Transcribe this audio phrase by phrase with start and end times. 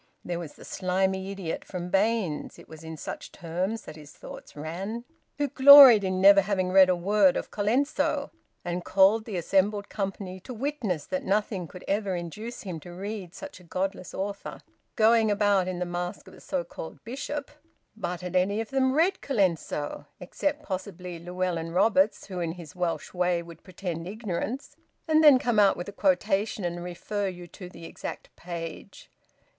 [0.25, 4.55] There was the slimy idiot from Baines's (it was in such terms that his thoughts
[4.55, 5.03] ran)
[5.37, 8.31] who gloried in never having read a word of Colenso,
[8.65, 13.35] and called the assembled company to witness that nothing should ever induce him to read
[13.35, 14.61] such a godless author,
[14.95, 17.51] going about in the mask of a so called Bishop.
[17.95, 23.13] But had any of them read Colenso, except possibly Llewellyn Roberts, who in his Welsh
[23.13, 24.75] way would pretend ignorance
[25.07, 29.11] and then come out with a quotation and refer you to the exact page?